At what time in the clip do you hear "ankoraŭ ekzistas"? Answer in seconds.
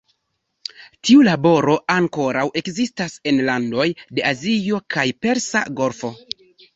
1.95-3.17